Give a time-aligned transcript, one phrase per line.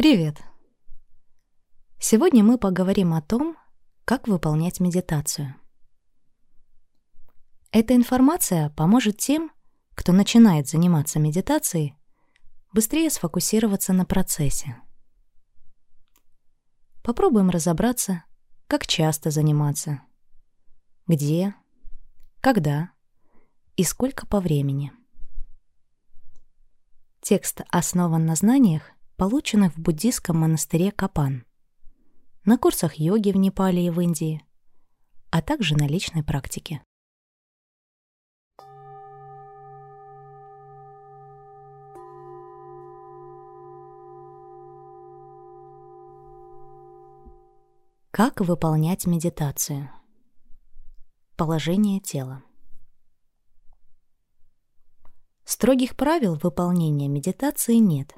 [0.00, 0.42] Привет!
[1.98, 3.58] Сегодня мы поговорим о том,
[4.06, 5.54] как выполнять медитацию.
[7.70, 9.52] Эта информация поможет тем,
[9.94, 11.98] кто начинает заниматься медитацией,
[12.72, 14.80] быстрее сфокусироваться на процессе.
[17.02, 18.24] Попробуем разобраться,
[18.68, 20.00] как часто заниматься,
[21.06, 21.54] где,
[22.40, 22.90] когда
[23.76, 24.94] и сколько по времени.
[27.20, 31.44] Текст основан на знаниях, полученных в буддийском монастыре Капан,
[32.46, 34.42] на курсах йоги в Непале и в Индии,
[35.28, 36.82] а также на личной практике.
[48.10, 49.90] Как выполнять медитацию?
[51.36, 52.42] Положение тела.
[55.44, 58.14] Строгих правил выполнения медитации нет.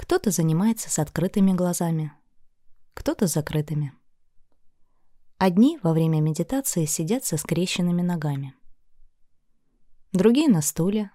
[0.00, 2.10] Кто-то занимается с открытыми глазами,
[2.94, 3.92] кто-то с закрытыми.
[5.36, 8.54] Одни во время медитации сидят со скрещенными ногами.
[10.12, 11.10] Другие на стуле.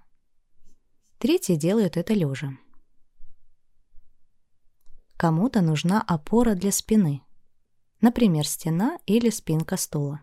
[1.17, 2.55] Третьи делают это лежа.
[5.17, 7.23] Кому-то нужна опора для спины,
[8.01, 10.21] например, стена или спинка стула.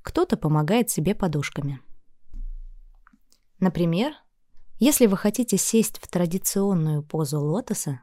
[0.00, 1.82] Кто-то помогает себе подушками.
[3.60, 4.14] Например,
[4.84, 8.00] если вы хотите сесть в традиционную позу лотоса,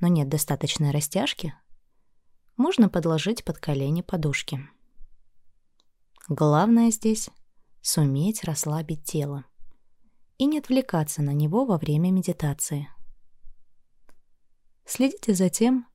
[0.00, 1.54] но нет достаточной растяжки,
[2.56, 4.66] можно подложить под колени подушки.
[6.26, 7.28] Главное здесь—
[7.82, 9.44] суметь расслабить тело
[10.38, 12.88] и не отвлекаться на него во время медитации.
[14.86, 15.86] Следите за тем,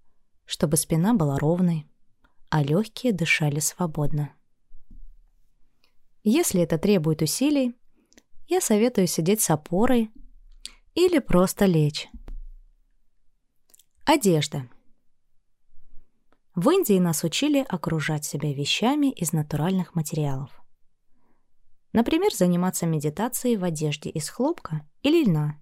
[0.45, 1.89] чтобы спина была ровной,
[2.49, 4.35] а легкие дышали свободно.
[6.21, 7.75] Если это требует усилий,
[8.49, 10.11] я советую сидеть с опорой
[10.95, 12.09] или просто лечь.
[14.05, 14.67] Одежда.
[16.55, 20.49] В Индии нас учили окружать себя вещами из натуральных материалов.
[21.93, 25.61] Например, заниматься медитацией в одежде из хлопка или льна,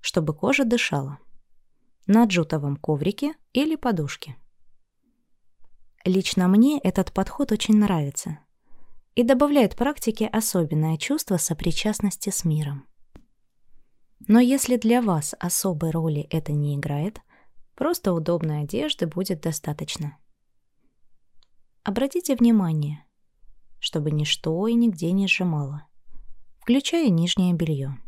[0.00, 1.18] чтобы кожа дышала,
[2.06, 4.36] на джутовом коврике или подушке.
[6.06, 8.38] Лично мне этот подход очень нравится
[9.14, 12.86] и добавляет практике особенное чувство сопричастности с миром.
[14.26, 17.20] Но если для вас особой роли это не играет,
[17.74, 20.16] просто удобной одежды будет достаточно.
[21.82, 23.04] Обратите внимание,
[23.78, 25.86] чтобы ничто и нигде не сжимало,
[26.60, 27.98] включая нижнее белье.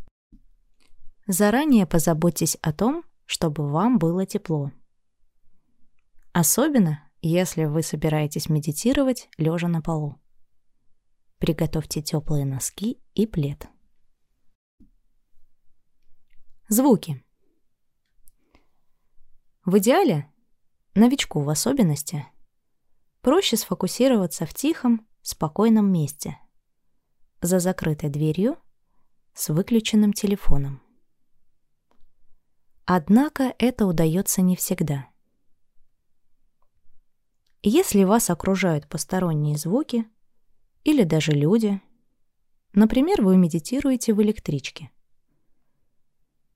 [1.26, 4.72] Заранее позаботьтесь о том, чтобы вам было тепло.
[6.32, 10.16] Особенно, если вы собираетесь медитировать лежа на полу.
[11.38, 13.68] Приготовьте теплые носки и плед.
[16.68, 17.22] Звуки.
[19.64, 20.32] В идеале,
[20.94, 22.26] новичку в особенности,
[23.20, 26.38] проще сфокусироваться в тихом, спокойном месте,
[27.42, 28.56] за закрытой дверью,
[29.34, 30.80] с выключенным телефоном.
[32.86, 35.10] Однако это удается не всегда.
[37.62, 40.08] Если вас окружают посторонние звуки,
[40.86, 41.80] или даже люди.
[42.72, 44.92] Например, вы медитируете в электричке.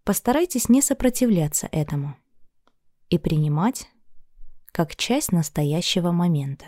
[0.04, 2.16] Постарайтесь не сопротивляться этому
[3.08, 3.88] и принимать
[4.66, 6.66] как часть настоящего момента.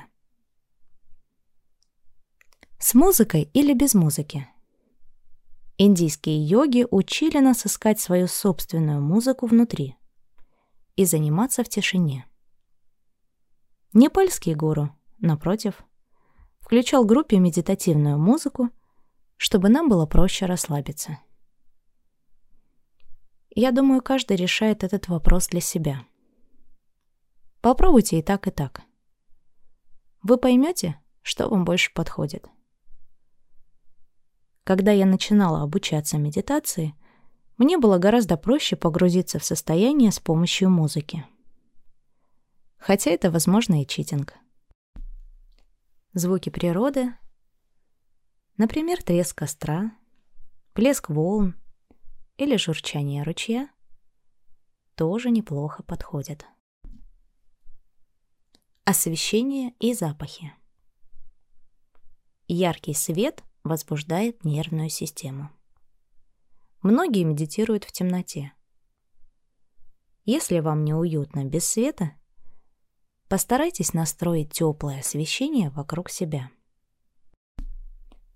[2.80, 4.48] С музыкой или без музыки?
[5.78, 9.94] Индийские йоги учили нас искать свою собственную музыку внутри
[10.96, 12.26] и заниматься в тишине.
[13.92, 15.84] Непальский гуру, напротив,
[16.62, 18.70] включал группе медитативную музыку,
[19.36, 21.18] чтобы нам было проще расслабиться.
[23.50, 26.06] Я думаю, каждый решает этот вопрос для себя.
[27.60, 28.82] Попробуйте и так, и так.
[30.22, 32.48] Вы поймете, что вам больше подходит.
[34.64, 36.94] Когда я начинала обучаться медитации,
[37.58, 41.26] мне было гораздо проще погрузиться в состояние с помощью музыки.
[42.78, 44.34] Хотя это, возможно, и читинг
[46.12, 47.14] звуки природы,
[48.56, 49.96] например, треск костра,
[50.72, 51.54] плеск волн
[52.36, 53.70] или журчание ручья,
[54.94, 56.44] тоже неплохо подходят.
[58.84, 60.52] Освещение и запахи.
[62.48, 65.50] Яркий свет возбуждает нервную систему.
[66.82, 68.52] Многие медитируют в темноте.
[70.24, 72.12] Если вам неуютно без света,
[73.32, 76.50] Постарайтесь настроить теплое освещение вокруг себя.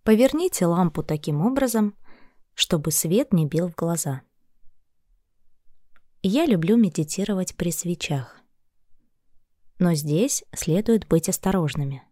[0.04, 1.94] Поверните лампу таким образом,
[2.54, 4.22] чтобы свет не бил в глаза.
[6.22, 8.40] Я люблю медитировать при свечах.
[9.78, 12.02] Но здесь следует быть осторожными.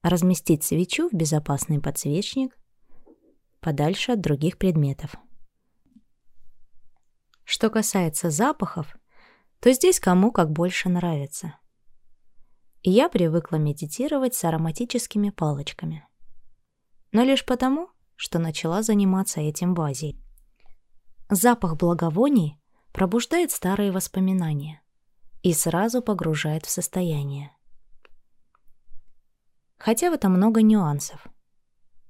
[0.00, 2.58] Разместить свечу в безопасный подсвечник
[3.60, 5.16] подальше от других предметов.
[7.44, 8.96] Что касается запахов,
[9.60, 11.58] то здесь кому как больше нравится.
[12.84, 16.06] И я привыкла медитировать с ароматическими палочками.
[17.12, 20.20] Но лишь потому, что начала заниматься этим в Азии.
[21.30, 22.60] Запах благовоний
[22.92, 24.82] пробуждает старые воспоминания
[25.42, 27.56] и сразу погружает в состояние.
[29.78, 31.26] Хотя в этом много нюансов.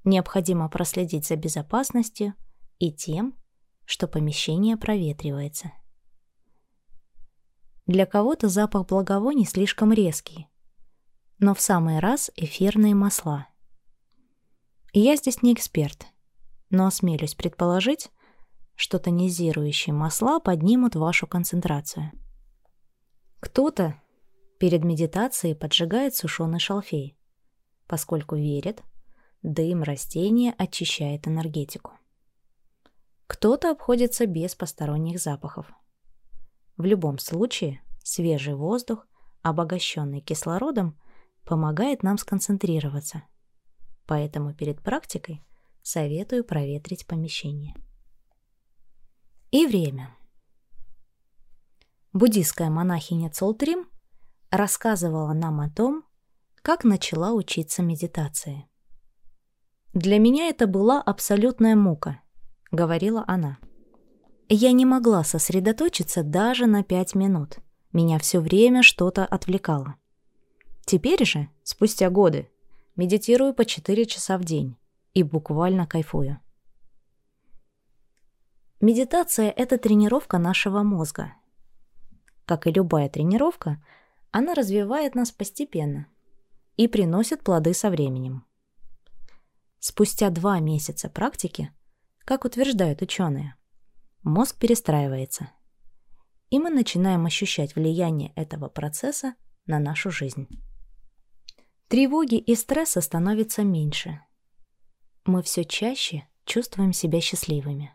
[0.03, 2.35] Необходимо проследить за безопасностью
[2.81, 3.39] и тем,
[3.85, 5.71] что помещение проветривается.
[7.87, 10.49] Для кого-то запах благовоний слишком резкий,
[11.39, 13.49] но в самый раз эфирные масла.
[14.93, 16.07] Я здесь не эксперт,
[16.71, 18.11] но осмелюсь предположить,
[18.77, 22.13] что тонизирующие масла поднимут вашу концентрацию.
[23.41, 24.01] Кто-то
[24.59, 27.17] перед медитацией поджигает сушеный шалфей,
[27.87, 28.83] поскольку верит,
[29.43, 31.93] дым растения очищает энергетику.
[33.27, 35.71] Кто-то обходится без посторонних запахов.
[36.77, 39.07] В любом случае, свежий воздух,
[39.43, 40.99] обогащенный кислородом,
[41.45, 43.23] помогает нам сконцентрироваться.
[44.07, 45.43] Поэтому перед практикой
[45.83, 47.75] советую проветрить помещение.
[49.51, 50.17] И время.
[52.13, 53.89] Буддийская монахиня Цолтрим
[54.51, 56.05] рассказывала нам о том,
[56.63, 58.67] как начала учиться медитации.
[59.93, 62.21] Для меня это была абсолютная мука–—
[62.73, 63.59] говорила она.
[64.49, 67.59] Я не могла сосредоточиться даже на пять минут.
[67.93, 69.97] Меня все время что-то отвлекало.
[70.85, 72.51] Теперь же, спустя годы,
[72.97, 74.77] медитирую по 4 часа в день
[75.13, 76.41] и буквально кайфую.
[78.81, 81.35] Медитация— это тренировка нашего мозга.
[82.45, 83.83] Как и любая тренировка,
[84.31, 86.07] она развивает нас постепенно
[86.77, 88.45] и приносит плоды со временем.
[89.79, 91.71] Спустя два месяца практики—
[92.25, 93.55] как утверждают ученые.
[94.23, 95.51] Мозг перестраивается.
[96.49, 99.35] И мы начинаем ощущать влияние этого процесса
[99.67, 100.49] на нашу жизнь.
[101.95, 104.21] Тревоги и стресса становится меньше.
[105.27, 107.95] Мы все чаще чувствуем себя счастливыми.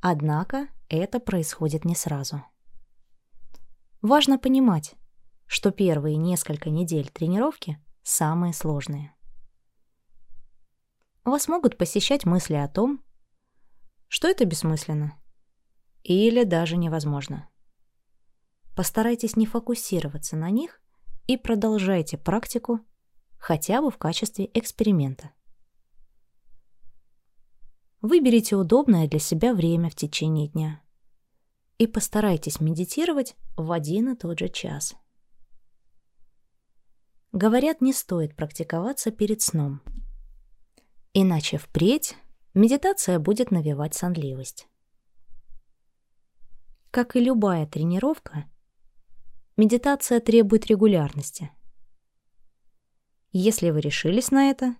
[0.00, 2.42] Однако это происходит не сразу.
[4.02, 4.96] Важно понимать,
[5.46, 9.14] что первые несколько недель тренировки самые сложные
[11.24, 13.00] вас могут посещать мысли о том,
[14.08, 15.16] что это бессмысленно
[16.02, 17.48] или даже невозможно.
[18.74, 20.82] Постарайтесь не фокусироваться на них
[21.28, 22.80] и продолжайте практику
[23.38, 25.30] хотя бы в качестве эксперимента.
[28.00, 30.82] Выберите удобное для себя время в течение дня
[31.78, 34.96] и постарайтесь медитировать в один и тот же час.
[37.30, 39.80] Говорят, не стоит практиковаться перед сном–
[41.14, 42.16] Иначе впредь
[42.54, 44.68] медитация будет навевать сонливость.
[46.92, 48.44] Как и любая тренировка,
[49.58, 51.50] медитация требует регулярности.
[53.32, 54.76] Если вы решились на это,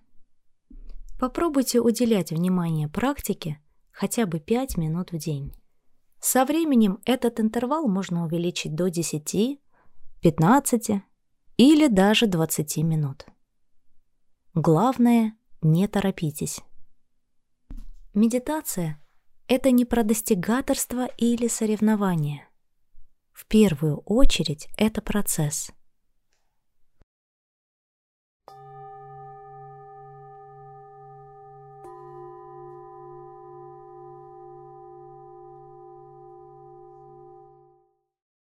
[1.19, 5.53] попробуйте уделять внимание практике хотя бы 5 минут в день.
[6.19, 9.59] Со временем этот интервал можно увеличить до 10,
[10.21, 10.91] 15
[11.57, 13.25] или даже 20 минут.
[14.53, 16.61] Главное не торопитесь.
[18.13, 19.01] Медитация—
[19.47, 22.48] это не про достигаторство или соревнование.
[23.39, 25.71] В первую очередь это процесс.